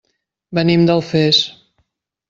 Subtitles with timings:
[0.59, 1.45] Venim d'Alfés.